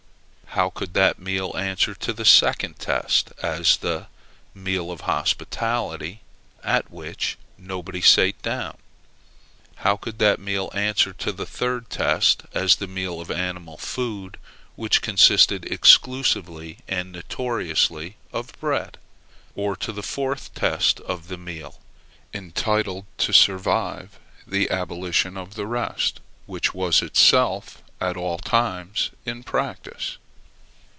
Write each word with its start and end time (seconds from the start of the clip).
How 0.55 0.69
could 0.69 0.93
that 0.95 1.17
meal 1.17 1.55
answer 1.55 1.95
to 1.95 2.11
the 2.11 2.25
second 2.25 2.77
test, 2.77 3.31
as 3.41 3.77
the 3.77 4.07
meal 4.53 4.91
of 4.91 5.01
hospitality, 5.01 6.23
at 6.61 6.91
which 6.91 7.37
nobody 7.57 8.01
sate 8.01 8.41
down? 8.41 8.77
How 9.75 9.95
could 9.95 10.19
that 10.19 10.41
meal 10.41 10.69
answer 10.73 11.13
to 11.13 11.31
the 11.31 11.45
third 11.45 11.89
test, 11.89 12.43
as 12.53 12.75
the 12.75 12.87
meal 12.87 13.21
of 13.21 13.31
animal 13.31 13.77
food, 13.77 14.35
which 14.75 15.01
consisted 15.01 15.63
exclusively 15.71 16.79
and 16.85 17.13
notoriously 17.13 18.17
of 18.33 18.51
bread? 18.59 18.97
Or 19.55 19.77
to 19.77 19.93
the 19.93 20.03
fourth 20.03 20.53
test, 20.53 20.99
of 20.99 21.29
the 21.29 21.37
meal 21.37 21.79
entitled 22.33 23.05
to 23.19 23.31
survive 23.31 24.19
the 24.45 24.69
abolition 24.69 25.37
of 25.37 25.55
the 25.55 25.65
rest, 25.65 26.19
which 26.45 26.73
was 26.73 27.01
itself 27.01 27.77
abolished 27.77 27.87
at 28.01 28.17
all 28.17 28.37
times 28.37 29.11
in 29.25 29.43
practice? 29.43 30.17